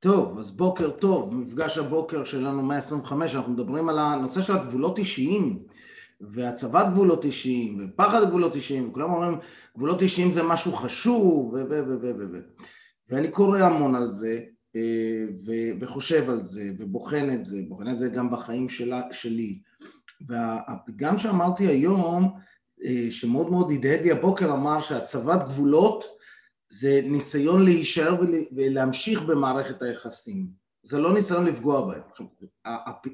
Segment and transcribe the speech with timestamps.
[0.00, 5.62] טוב, אז בוקר טוב, מפגש הבוקר שלנו 125, אנחנו מדברים על הנושא של הגבולות אישיים
[6.20, 9.38] והצבת גבולות אישיים ופחד גבולות אישיים, וכולם אומרים
[9.76, 11.56] גבולות אישיים זה משהו חשוב ו...
[11.56, 11.84] ו...
[11.86, 12.00] ו...
[12.00, 12.12] ו...
[12.18, 12.24] ו...
[12.32, 12.38] ו...
[13.08, 14.40] ואני קורא המון על זה
[14.76, 15.52] אה, ו...
[15.80, 19.60] וחושב על זה ובוחן את זה, בוחן את זה גם בחיים שלה, שלי.
[20.28, 22.32] והפגם שאמרתי היום
[22.84, 26.19] אה, שמאוד מאוד הדהד לי הבוקר אמר שהצבת גבולות
[26.70, 28.16] זה ניסיון להישאר
[28.52, 30.46] ולהמשיך במערכת היחסים.
[30.82, 32.02] זה לא ניסיון לפגוע בהם.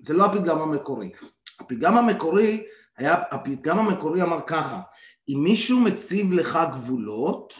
[0.02, 1.12] זה לא הפתגם המקורי.
[1.60, 4.80] הפתגם המקורי היה, הפתגם המקורי אמר ככה,
[5.28, 7.54] אם מישהו מציב לך גבולות,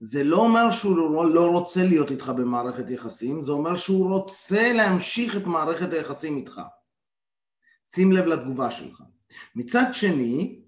[0.00, 4.72] זה לא אומר שהוא לא, לא רוצה להיות איתך במערכת יחסים, זה אומר שהוא רוצה
[4.72, 6.60] להמשיך את מערכת היחסים איתך.
[7.86, 9.02] שים לב לתגובה שלך.
[9.54, 10.60] מצד שני,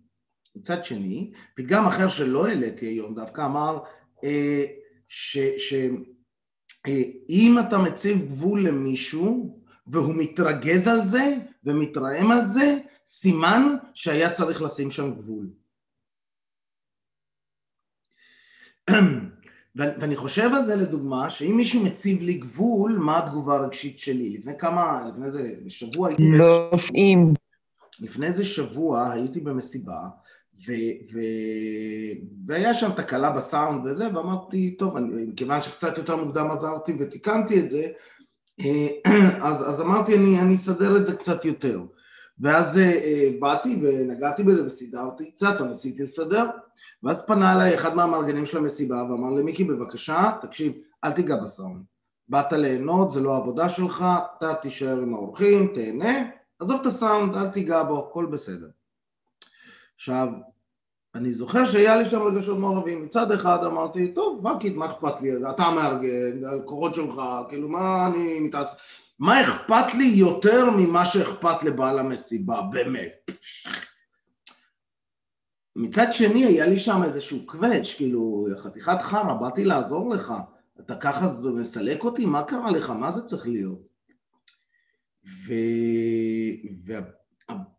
[0.56, 3.78] מצד שני, פתגם אחר שלא העליתי היום דווקא אמר
[5.06, 5.96] שאם
[7.68, 14.90] אתה מציב גבול למישהו והוא מתרגז על זה ומתרעם על זה, סימן שהיה צריך לשים
[14.90, 15.51] שם גבול.
[19.76, 24.30] ואני חושב על זה לדוגמה, שאם מישהו מציב לי גבול, מה התגובה הרגשית שלי?
[24.30, 26.23] לפני כמה, לפני איזה שבוע הייתי...
[26.38, 27.32] לא, אם...
[28.01, 30.09] לפני איזה שבוע הייתי במסיבה,
[30.68, 36.96] ו- ו- והיה שם תקלה בסאונד וזה, ואמרתי, טוב, אני, מכיוון שקצת יותר מוקדם עזרתי
[36.98, 37.86] ותיקנתי את זה,
[38.60, 38.88] אה,
[39.48, 41.80] אז, אז אמרתי, אני, אני אסדר את זה קצת יותר.
[42.40, 46.46] ואז אה, באתי ונגעתי בזה וסידרתי קצת, או ניסיתי לסדר,
[47.02, 50.73] ואז פנה אליי אחד מהמארגנים של המסיבה ואמר לי, מיקי, בבקשה, תקשיב,
[51.04, 51.82] אל תיגע בסאונד.
[52.28, 54.04] באת ליהנות, זה לא העבודה שלך,
[54.38, 56.30] אתה תישאר עם האורחים, תהנה,
[56.60, 58.68] עזוב את הסאונד, אל תיגע בו, הכל בסדר.
[60.02, 60.28] עכשיו,
[61.14, 63.04] אני זוכר שהיה לי שם רגשות מעורבים.
[63.04, 65.31] מצד אחד אמרתי, טוב, פאקיד, מה אכפת לי?
[65.50, 68.78] אתה מארגן, הלקוחות שלך, כאילו, מה אני מתעסק...
[69.18, 73.30] מה אכפת לי יותר ממה שאכפת לבעל המסיבה, באמת?
[75.76, 80.34] מצד שני, היה לי שם איזשהו קווץ', כאילו, חתיכת חרא, באתי לעזור לך.
[80.80, 82.26] אתה ככה מסלק אותי?
[82.26, 82.91] מה קרה לך?
[82.91, 83.82] מה זה צריך להיות?
[85.24, 85.52] ו...
[86.86, 87.22] וה...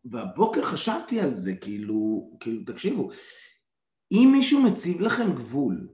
[0.06, 3.10] והבוקר חשבתי על זה, כאילו, כאילו, תקשיבו,
[4.12, 5.88] אם מישהו מציב לכם גבול,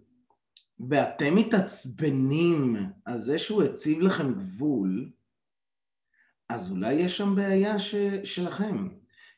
[0.90, 2.76] ואתם מתעצבנים
[3.06, 5.12] על זה שהוא הציב לכם גבול,
[6.50, 8.88] אז אולי יש שם בעיה ש, שלכם.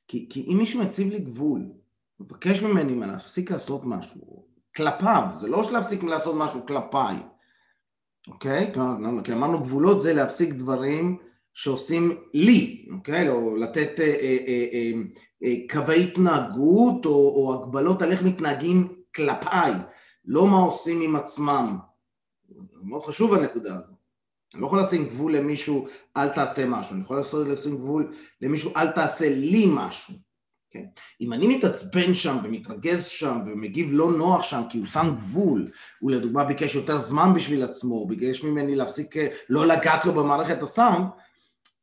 [0.08, 1.72] כי, כי אם מישהו מציב לי גבול,
[2.19, 7.16] מבקש ממני מה להפסיק לעשות משהו, כלפיו, זה לא להפסיק לעשות משהו כלפיי,
[8.28, 8.74] אוקיי?
[9.24, 11.18] כי אמרנו גבולות זה להפסיק דברים
[11.53, 13.29] שעושים לי, אוקיי?
[13.29, 14.91] או לתת אה, אה, אה, אה,
[15.44, 19.73] אה, קווי התנהגות או, או הגבלות על איך מתנהגים כלפיי,
[20.25, 21.78] לא מה עושים עם עצמם.
[22.84, 23.94] מאוד חשוב הנקודה הזו.
[24.53, 28.91] אני לא יכול לשים גבול למישהו אל תעשה משהו, אני יכול לשים גבול למישהו אל
[28.91, 30.13] תעשה לי משהו.
[30.72, 30.83] כן?
[31.22, 36.12] אם אני מתעצבן שם ומתרגז שם ומגיב לא נוח שם כי הוא שם גבול, הוא
[36.12, 41.06] לדוגמה ביקש יותר זמן בשביל עצמו, ביקש ממני להפסיק אה, לא לגעת לו במערכת הסאונד,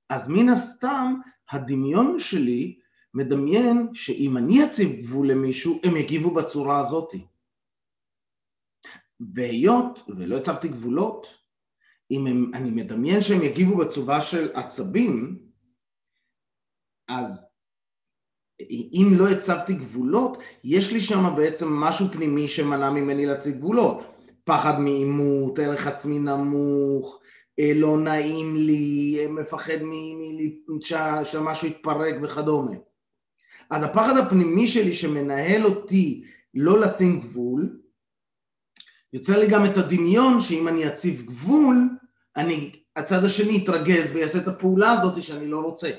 [0.08, 1.14] אז מן הסתם
[1.50, 2.78] הדמיון שלי
[3.14, 7.14] מדמיין שאם אני אציב גבול למישהו, הם יגיבו בצורה הזאת.
[9.34, 11.38] והיות ולא הצבתי גבולות,
[12.10, 15.38] אם הם, אני מדמיין שהם יגיבו בצורה של עצבים,
[17.08, 17.48] אז
[18.70, 24.04] אם לא הצבתי גבולות, יש לי שם בעצם משהו פנימי שמנע ממני להציב גבולות.
[24.44, 27.20] פחד מעימות, ערך עצמי נמוך,
[27.74, 29.78] לא נעים לי, אה, מפחד
[31.24, 32.72] שמשהו יתפרק וכדומה.
[33.70, 36.24] אז הפחד הפנימי שלי שמנהל אותי
[36.54, 37.80] לא לשים גבול,
[39.12, 41.76] יוצא לי גם את הדמיון שאם אני אציב גבול,
[42.36, 45.91] אני, הצד השני יתרגז ויעשה את הפעולה הזאת שאני לא רוצה.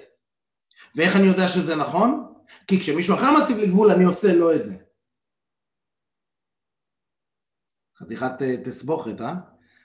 [0.96, 2.34] ואיך אני יודע שזה נכון?
[2.68, 4.76] כי כשמישהו אחר מציב לי גבול אני עושה לו את זה.
[7.98, 9.34] חתיכת אה, תסבוכת, אה?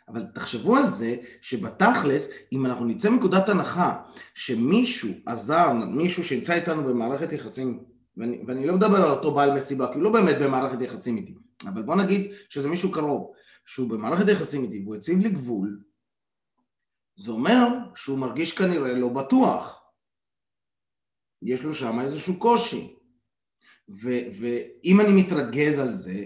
[0.08, 4.02] אבל תחשבו על זה שבתכלס, אם אנחנו נצא מנקודת הנחה
[4.34, 7.84] שמישהו עזר, מישהו שנמצא איתנו במערכת יחסים,
[8.16, 11.34] ואני, ואני לא מדבר על אותו בעל מסיבה, כי הוא לא באמת במערכת יחסים איתי,
[11.66, 13.32] אבל בוא נגיד שזה מישהו קרוב,
[13.66, 15.80] שהוא במערכת יחסים איתי והוא הציב לי גבול,
[17.16, 19.80] זה אומר שהוא מרגיש כנראה לא בטוח.
[21.42, 22.96] יש לו שם איזשהו קושי.
[23.88, 26.24] ואם אני מתרגז על זה,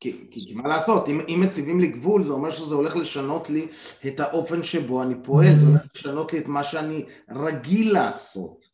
[0.00, 3.66] כי, כי, מה לעשות, אם, אם מציבים לי גבול זה אומר שזה הולך לשנות לי
[4.06, 8.68] את האופן שבו אני פועל, זה הולך לשנות לי את מה שאני רגיל לעשות.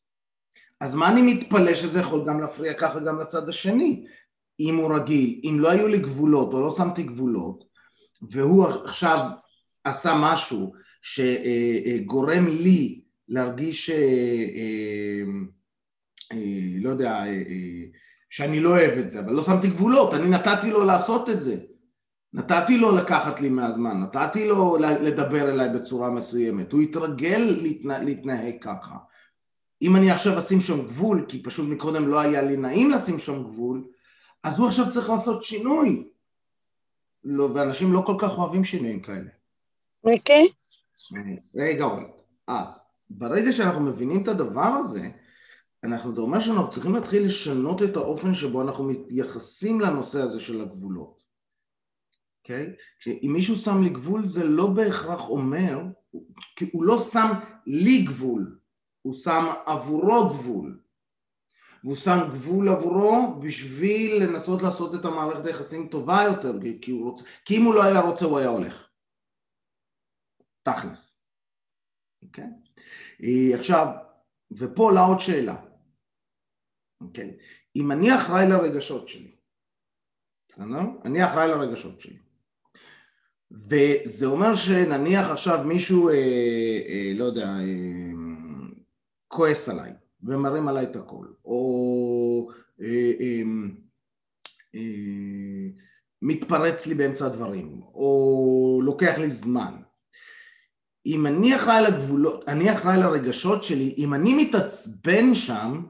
[0.81, 4.05] אז מה אני מתפלא שזה יכול גם להפריע ככה גם לצד השני,
[4.61, 7.65] אם הוא רגיל, אם לא היו לי גבולות או לא שמתי גבולות,
[8.31, 9.29] והוא עכשיו
[9.85, 10.73] עשה משהו
[11.03, 13.91] שגורם לי להרגיש,
[16.81, 17.25] לא יודע,
[18.35, 21.57] שאני לא אוהב את זה, אבל לא שמתי גבולות, אני נתתי לו לעשות את זה.
[22.33, 28.55] נתתי לו לקחת לי מהזמן, נתתי לו לדבר אליי בצורה מסוימת, הוא התרגל להתנה, להתנהג
[28.61, 28.97] ככה.
[29.83, 33.43] אם אני עכשיו אשים שם גבול, כי פשוט מקודם לא היה לי נעים לשים שם
[33.43, 33.85] גבול,
[34.43, 36.09] אז הוא עכשיו צריך לעשות שינוי.
[37.25, 39.31] לא, ואנשים לא כל כך אוהבים שינויים כאלה.
[40.05, 40.47] אוקיי.
[40.47, 41.17] Okay.
[41.55, 41.87] רגע,
[42.47, 42.81] אז
[43.11, 45.09] ברגע שאנחנו מבינים את הדבר הזה,
[45.85, 50.61] אנחנו, זה אומר שאנחנו צריכים להתחיל לשנות את האופן שבו אנחנו מתייחסים לנושא הזה של
[50.61, 51.25] הגבולות.
[52.39, 52.67] אוקיי?
[52.67, 53.11] Okay?
[53.23, 55.79] אם מישהו שם לי גבול זה לא בהכרח אומר,
[56.57, 57.29] כי הוא לא שם
[57.67, 58.59] לי גבול,
[59.03, 60.81] הוא שם עבורו גבול.
[61.85, 66.53] והוא שם גבול עבורו בשביל לנסות לעשות את המערכת היחסים טובה יותר,
[66.83, 68.89] כי, הוא רוצה, כי אם הוא לא היה רוצה הוא היה הולך.
[70.63, 71.21] תכלס.
[72.23, 72.45] אוקיי?
[72.45, 73.55] Okay?
[73.55, 73.87] עכשיו,
[74.51, 75.74] ופה עולה עוד שאלה.
[77.03, 77.41] Okay?
[77.77, 79.35] אם אני אחראי לרגשות שלי,
[80.49, 80.81] בסדר?
[81.05, 82.19] אני אחראי לרגשות שלי.
[83.51, 88.13] וזה אומר שנניח עכשיו מישהו, אה, אה, לא יודע, אה,
[89.29, 89.93] כועס עליי
[90.23, 92.49] ומרים עליי את הכל, או
[92.81, 93.43] אה, אה,
[94.75, 95.71] אה,
[96.23, 99.75] מתפרץ לי באמצע הדברים, או לוקח לי זמן.
[101.07, 105.83] אם אני אחראי לגבולות, אני אחראי לרגשות שלי, אם אני מתעצבן שם,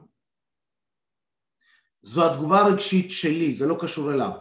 [2.05, 4.31] זו התגובה הרגשית שלי, זה לא קשור אליו.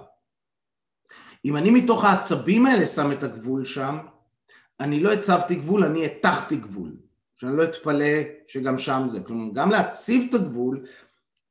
[1.44, 3.98] אם אני מתוך העצבים האלה שם את הגבול שם,
[4.80, 6.96] אני לא הצבתי גבול, אני הטחתי גבול.
[7.36, 8.06] שאני לא אתפלא
[8.46, 9.20] שגם שם זה.
[9.20, 10.86] כלומר, גם להציב את הגבול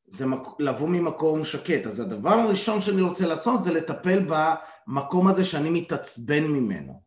[0.08, 0.48] זה מק...
[0.60, 1.88] לבוא ממקום שקט.
[1.88, 7.02] אז הדבר הראשון שאני רוצה לעשות זה לטפל במקום הזה שאני מתעצבן ממנו.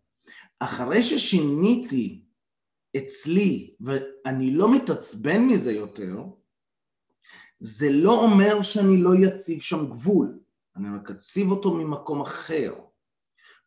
[0.61, 2.23] אחרי ששיניתי
[2.97, 6.25] אצלי ואני לא מתעצבן מזה יותר,
[7.61, 10.38] זה לא אומר שאני לא אציב שם גבול.
[10.76, 12.75] אני רק אציב אותו ממקום אחר.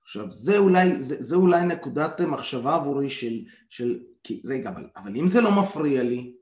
[0.03, 3.39] עכשיו, זה אולי, זה, זה אולי נקודת מחשבה עבורי של,
[3.69, 6.33] של כי, רגע, אבל, אבל אם זה לא מפריע לי,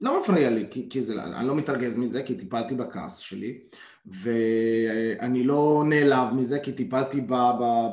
[0.00, 3.60] לא מפריע לי, כי, כי זה, אני לא מתרגז מזה, כי טיפלתי בכעס שלי,
[4.06, 7.20] ואני לא נעלב מזה, כי טיפלתי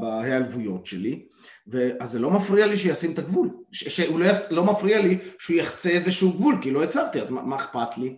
[0.02, 1.28] בהיעלבויות שלי,
[2.00, 5.90] אז זה לא מפריע לי שישים את הגבול, שהוא לא, לא מפריע לי שהוא יחצה
[5.90, 8.18] איזשהו גבול, כי לא הצבתי, אז מה, מה אכפת לי?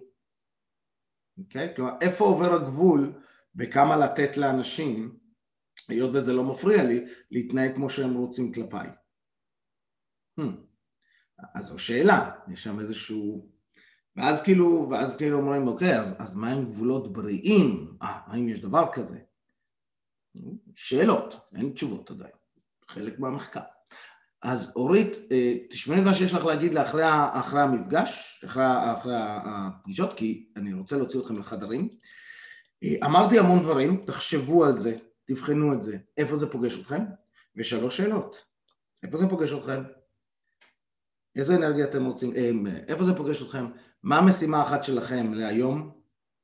[1.37, 1.67] אוקיי?
[1.67, 1.75] Okay?
[1.75, 3.13] כלומר, איפה עובר הגבול
[3.55, 5.15] בכמה לתת לאנשים,
[5.89, 8.87] היות וזה לא מפריע לי, להתנהג כמו שהם רוצים כלפיי.
[10.39, 10.43] Hmm.
[11.55, 13.56] אז זו שאלה, יש שם איזשהו...
[14.17, 17.93] ואז כאילו, ואז כאילו אומרים, אוקיי, אז, אז מה עם גבולות בריאים?
[18.01, 19.17] אה, האם יש דבר כזה?
[20.75, 22.31] שאלות, אין תשובות עדיין,
[22.87, 23.61] חלק מהמחקר.
[24.43, 30.47] אז אורית, אה, תשמעי מה שיש לך להגיד לאחרי אחרי המפגש, אחרי, אחרי הפגישות, כי
[30.55, 31.89] אני רוצה להוציא אתכם לחדרים.
[32.83, 37.03] אה, אמרתי המון דברים, תחשבו על זה, תבחנו את זה, איפה זה פוגש אתכם?
[37.55, 38.45] ושלוש שאלות,
[39.03, 39.83] איפה זה פוגש אתכם?
[41.37, 42.51] איזו אנרגיה אתם רוצים, אה,
[42.87, 43.65] איפה זה פוגש אתכם?
[44.03, 45.91] מה המשימה האחת שלכם להיום,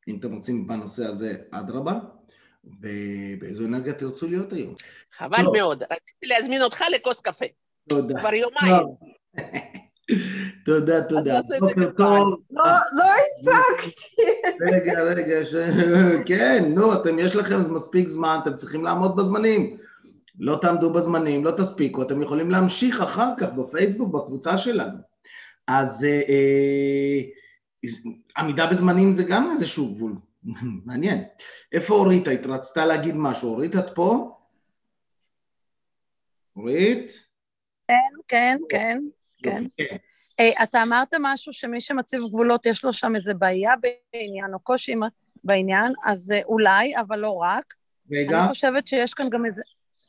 [0.07, 2.00] אם אתם רוצים בנושא הזה, אדרבה,
[2.63, 4.76] ובאיזו אנרגיה תרצו להיות היום.
[5.12, 5.52] חבל לא.
[5.54, 7.45] מאוד, רציתי להזמין אותך לכוס קפה.
[7.90, 8.19] תודה.
[8.19, 8.85] כבר יומיים.
[10.66, 11.40] תודה, תודה.
[11.59, 12.40] בוקר טוב.
[12.52, 14.21] לא, לא הספקתי.
[14.71, 15.40] רגע, רגע,
[16.28, 19.78] כן, נו, אתם, יש לכם מספיק זמן, אתם צריכים לעמוד בזמנים.
[20.40, 24.97] לא תעמדו בזמנים, לא תספיקו, אתם יכולים להמשיך אחר כך בפייסבוק, בקבוצה שלנו.
[25.68, 27.21] אז אה, אה,
[28.37, 30.13] עמידה בזמנים זה גם איזשהו גבול,
[30.85, 31.23] מעניין.
[31.71, 32.28] איפה אורית?
[32.28, 33.49] היית רצתה להגיד משהו.
[33.49, 34.37] אורית, את פה?
[36.56, 37.11] אורית?
[37.87, 37.95] כן,
[38.28, 38.99] כן, כן,
[39.44, 39.63] כן.
[39.78, 39.95] כן.
[40.42, 43.73] Hey, אתה אמרת משהו שמי שמציב גבולות יש לו שם איזה בעיה
[44.13, 44.95] בעניין או קושי
[45.44, 47.73] בעניין, אז אה, אולי, אבל לא רק.
[48.11, 48.40] רגע.
[48.40, 49.61] אני חושבת שיש כאן גם איזה...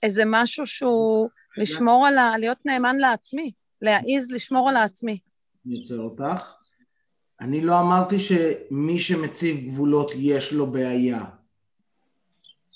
[0.05, 1.29] איזה משהו שהוא
[1.63, 2.39] לשמור על ה...
[2.39, 5.19] להיות נאמן לעצמי, להעיז לשמור על העצמי.
[5.67, 6.55] אני עוצר אותך.
[7.41, 11.25] אני לא אמרתי שמי שמציב גבולות יש לו בעיה.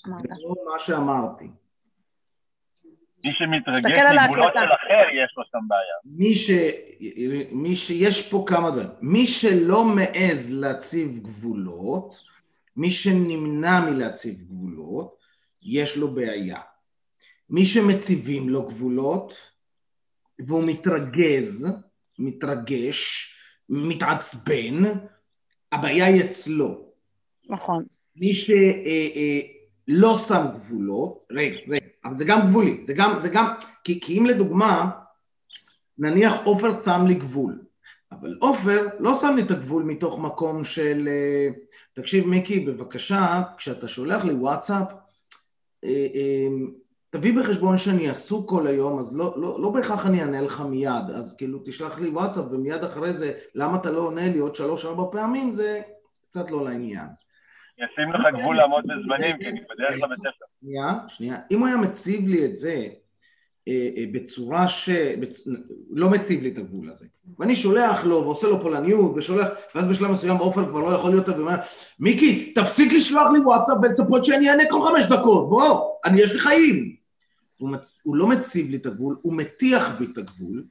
[0.07, 0.19] אמרת.
[0.23, 1.47] זה לא מה שאמרתי.
[3.25, 5.95] מי שמתרגש מגבולות של אחר, יש לו שם בעיה.
[6.05, 6.49] מי ש...
[7.51, 7.89] מי ש...
[7.89, 8.89] יש פה כמה דברים.
[9.01, 12.15] מי שלא מעז להציב גבולות,
[12.75, 15.15] מי שנמנע מלהציב גבולות,
[15.61, 16.59] יש לו בעיה.
[17.49, 19.33] מי שמציבים לו גבולות
[20.39, 21.67] והוא מתרגז,
[22.19, 23.29] מתרגש,
[23.69, 24.83] מתעצבן,
[25.71, 26.91] הבעיה היא אצלו.
[27.49, 27.85] נכון.
[28.15, 28.57] מי שלא
[29.87, 33.53] אה, אה, שם גבולות, רגע, רגע, אבל זה גם גבולי, זה גם, זה גם,
[33.83, 34.89] כי, כי אם לדוגמה,
[35.97, 37.61] נניח עופר שם לי גבול,
[38.11, 41.07] אבל עופר לא שם לי את הגבול מתוך מקום של...
[41.07, 41.47] אה,
[41.93, 44.87] תקשיב מיקי, בבקשה, כשאתה שולח לי וואטסאפ,
[45.83, 46.47] אה, אה,
[47.09, 51.09] תביא בחשבון שאני עסוק כל היום, אז לא, לא, לא בהכרח אני אענה לך מיד,
[51.15, 55.03] אז כאילו תשלח לי וואטסאפ ומיד אחרי זה, למה אתה לא עונה לי עוד שלוש-ארבע
[55.11, 55.81] פעמים, זה
[56.23, 57.07] קצת לא לעניין.
[57.77, 60.45] ישים לך גבול לעמוד בזמנים, כי אני בדרך לבית ספר.
[60.61, 61.37] שנייה, שנייה.
[61.51, 62.87] אם הוא היה מציב לי את זה
[63.67, 64.89] אה, אה, בצורה ש...
[64.89, 65.47] בצ...
[65.89, 67.05] לא מציב לי את הגבול הזה.
[67.39, 71.29] ואני שולח לו ועושה לו פולניות ושולח, ואז בשלב מסוים עופר כבר לא יכול להיות,
[71.29, 71.55] ואומר,
[71.99, 76.39] מיקי, תפסיק לשלוח לי וואטסאפ ולצפות שאני אענה כל חמש דקות, בוא, אני, יש לי
[76.39, 76.98] חיים.
[77.59, 78.01] הוא, מצ...
[78.03, 80.63] הוא לא מציב לי את הגבול, הוא מטיח בי את הגבול.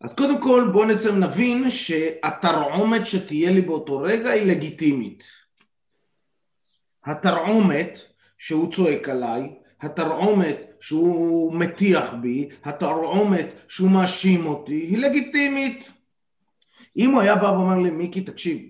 [0.00, 5.24] אז קודם כל בואו נצא נבין שהתרעומת שתהיה לי באותו רגע היא לגיטימית.
[7.04, 7.98] התרעומת
[8.38, 15.92] שהוא צועק עליי, התרעומת שהוא מטיח בי, התרעומת שהוא מאשים אותי, היא לגיטימית.
[16.96, 18.68] אם הוא היה בא ואומר לי, מיקי, תקשיב,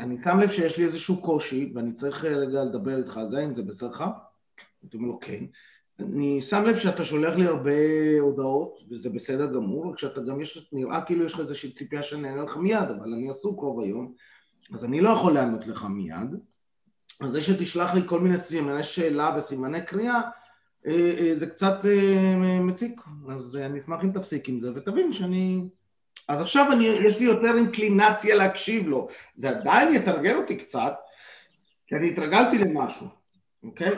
[0.00, 3.54] אני שם לב שיש לי איזשהו קושי ואני צריך רגע לדבר איתך על זה, אם
[3.54, 4.04] זה בסדר לך?
[4.82, 5.44] הייתי אומר לו, כן.
[6.00, 7.70] אני שם לב שאתה שולח לי הרבה
[8.20, 12.28] הודעות, וזה בסדר גמור, רק שאתה גם יש, נראה כאילו יש לך איזושהי ציפייה שאני
[12.28, 14.12] אענה לך מיד, אבל אני עסוק רוב היום,
[14.72, 16.34] אז אני לא יכול לענות לך מיד.
[17.20, 20.20] אז זה שתשלח לי כל מיני סימני שאלה וסימני קריאה,
[20.86, 23.00] אה, אה, זה קצת אה, מציק,
[23.30, 25.60] אז אני אשמח אם תפסיק עם זה ותבין שאני...
[26.28, 30.94] אז עכשיו אני, יש לי יותר אינקלינציה להקשיב לו, זה עדיין יתרגל אותי קצת,
[31.86, 33.06] כי אני התרגלתי למשהו,
[33.62, 33.90] אוקיי?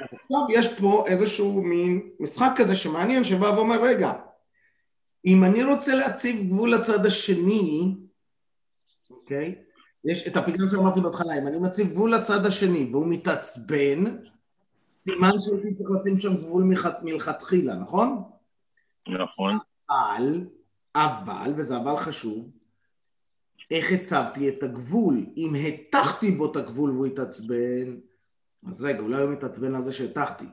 [0.00, 4.12] עכשיו יש פה איזשהו מין משחק כזה שמעניין שבא ואומר רגע,
[5.26, 7.94] אם אני רוצה להציב גבול לצד השני,
[9.10, 9.54] אוקיי?
[10.04, 14.04] יש את הפתרון שאמרתי בהתחלה, אם אני מציב גבול לצד השני והוא מתעצבן,
[15.08, 16.64] סימן שהייתי צריך לשים שם גבול
[17.02, 18.22] מלכתחילה, נכון?
[19.08, 19.58] נכון.
[19.90, 20.46] אבל,
[20.94, 22.50] אבל, וזה אבל חשוב,
[23.70, 25.26] איך הצבתי את הגבול?
[25.36, 27.96] אם התחתי בו את הגבול והוא התעצבן,
[28.66, 30.44] אז רגע, אולי הוא מתעצבן על זה שהטחתי.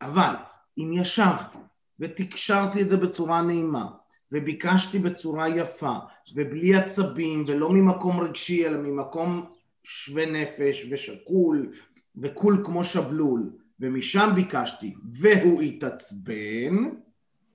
[0.00, 0.34] אבל
[0.78, 1.58] אם ישבתי
[2.00, 3.86] ותקשרתי את זה בצורה נעימה,
[4.32, 5.96] וביקשתי בצורה יפה,
[6.34, 9.50] ובלי עצבים, ולא ממקום רגשי, אלא ממקום
[9.82, 11.72] שווה נפש ושקול,
[12.16, 13.50] וקול כמו שבלול,
[13.80, 16.74] ומשם ביקשתי, והוא התעצבן,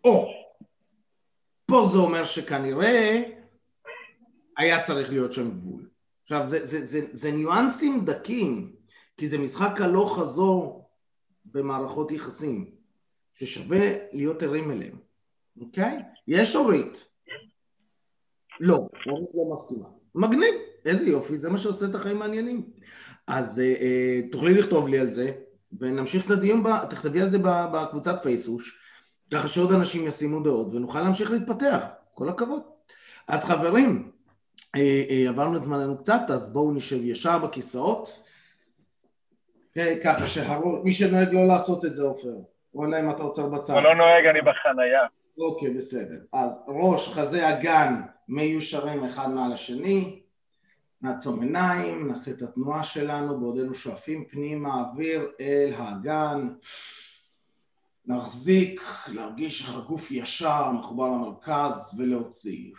[0.03, 0.27] או,
[1.65, 3.23] פה זה אומר שכנראה
[4.57, 5.89] היה צריך להיות שם גבול.
[6.23, 8.71] עכשיו, זה, זה, זה, זה ניואנסים דקים,
[9.17, 10.89] כי זה משחק הלוך חזור
[11.45, 12.71] במערכות יחסים,
[13.33, 14.97] ששווה להיות ערים אליהם,
[15.61, 15.97] אוקיי?
[16.27, 17.07] יש אורית.
[18.59, 19.87] לא, אורית לא מסכימה.
[20.15, 20.55] מגניב,
[20.85, 22.69] איזה יופי, זה מה שעושה את החיים מעניינים.
[23.27, 25.31] אז אה, אה, תוכלי לכתוב לי על זה,
[25.79, 28.79] ונמשיך את הדיון, ב, תכתבי על זה בקבוצת פייסוש,
[29.33, 31.85] ככה שעוד אנשים ישימו דעות, ונוכל להמשיך להתפתח.
[32.13, 32.61] כל הכבוד.
[33.27, 34.11] אז חברים,
[34.75, 38.24] אה, אה, עברנו את זמננו קצת, אז בואו נשב ישר בכיסאות.
[39.75, 42.35] כן, ככה שהראש, מי שנוהג לא לעשות את זה עופר,
[42.73, 43.73] או אלא אם אתה עוצר בצד.
[43.73, 45.01] הוא לא נוהג, אני בחנייה.
[45.37, 46.19] אוקיי, בסדר.
[46.33, 50.21] אז ראש, חזה, אגן, מיושרים אחד מעל השני,
[51.01, 56.47] נעצום עיניים, נעשה את התנועה שלנו בעודנו שואפים פנימה אוויר אל האגן,
[58.05, 62.73] נחזיק, להרגיש איך הגוף ישר, מחובר למרכז ולהוציא.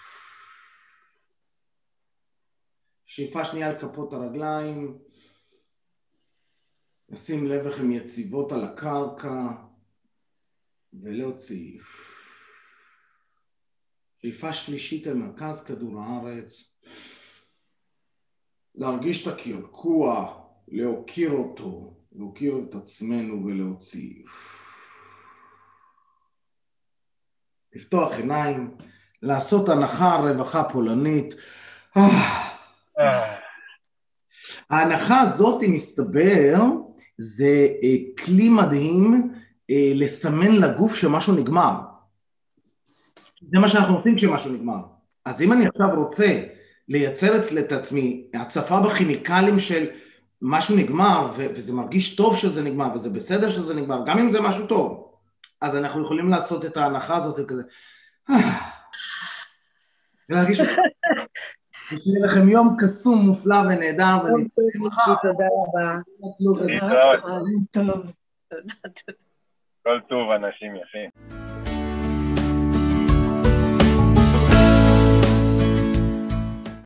[3.07, 4.99] שאיפה שנייה על כפות הרגליים,
[7.09, 9.49] נשים לב איך הן יציבות על הקרקע
[10.93, 11.81] ולהוציא.
[14.19, 16.77] שאיפה שלישית אל מרכז כדור הארץ,
[18.75, 24.25] להרגיש את הקרקוע, להוקיר אותו, להוקיר את עצמנו ולהוציא.
[27.73, 28.77] לפתוח עיניים,
[29.23, 31.35] לעשות הנחה רווחה פולנית.
[34.71, 36.55] ההנחה הזאת, מסתבר,
[37.19, 39.33] זה אה, כלי מדהים
[39.71, 41.75] אה, לסמן לגוף שמשהו נגמר.
[43.53, 44.79] זה מה שאנחנו עושים כשמשהו נגמר.
[45.25, 46.43] אז אם אני עכשיו רוצה
[46.89, 49.87] לייצר אצל את עצמי הצפה בכימיקלים של
[50.43, 54.41] משהו נגמר, ו- וזה מרגיש טוב שזה נגמר, וזה בסדר שזה נגמר, גם אם זה
[54.41, 55.13] משהו טוב,
[55.61, 57.63] אז אנחנו יכולים לעשות את ההנחה הזאת כזה,
[60.29, 60.59] ולהרגיש...
[61.89, 64.17] שיהיה לכם יום קסום, מופלא ונהדר,
[65.23, 65.99] תודה רבה.
[69.83, 71.46] כל טוב, אנשים יפים.